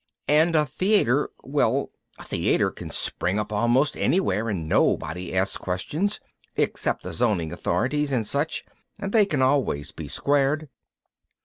"And 0.27 0.55
a 0.55 0.65
theater, 0.65 1.29
well, 1.43 1.91
a 2.17 2.23
theater 2.23 2.71
can 2.71 2.89
spring 2.89 3.37
up 3.37 3.53
almost 3.53 3.95
anywhere 3.95 4.49
and 4.49 4.67
nobody 4.67 5.31
ask 5.31 5.61
questions, 5.61 6.19
except 6.55 7.03
the 7.03 7.13
zoning 7.13 7.51
authorities 7.53 8.11
and 8.11 8.25
such 8.25 8.65
and 8.97 9.11
they 9.11 9.27
can 9.27 9.43
always 9.43 9.91
be 9.91 10.07
squared. 10.07 10.69